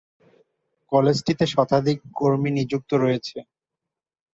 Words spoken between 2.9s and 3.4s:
রয়েছে।